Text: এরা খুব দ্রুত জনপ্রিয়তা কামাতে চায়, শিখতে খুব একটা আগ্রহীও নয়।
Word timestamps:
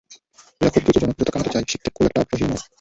এরা 0.61 0.69
খুব 0.73 0.81
দ্রুত 0.83 0.97
জনপ্রিয়তা 0.97 1.33
কামাতে 1.33 1.51
চায়, 1.53 1.65
শিখতে 1.69 1.89
খুব 1.95 2.05
একটা 2.07 2.19
আগ্রহীও 2.21 2.49
নয়। 2.51 2.61